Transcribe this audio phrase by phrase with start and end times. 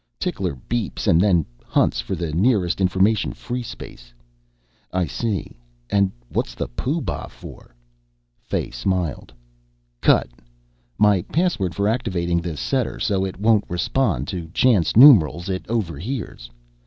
[0.19, 4.15] "Tickler beeps and then hunts for the nearest information free space."
[4.91, 5.59] "I see.
[5.91, 7.75] And what's the Pooh Bah for?"
[8.39, 9.31] Fay smiled.
[10.01, 10.27] "Cut.
[10.97, 16.49] My password for activating the setter, so it won't respond to chance numerals it overhears."